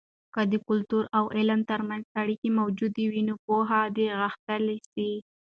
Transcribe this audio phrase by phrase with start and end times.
[0.33, 5.11] که د کلتور او علم ترمنځ اړیکې موجودې وي، نو پوهه به غښتلې سي.